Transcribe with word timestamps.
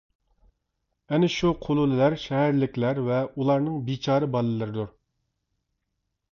ئەنە 1.11 1.29
شۇ 1.33 1.51
قۇلۇلىلەر 1.65 2.17
شەھەرلىكلەر 2.23 3.03
ۋە 3.11 3.21
ئۇلارنىڭ 3.29 3.79
بىچارە 3.91 4.33
بالىلىرىدۇر. 4.39 4.93